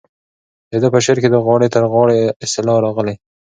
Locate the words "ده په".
0.81-0.99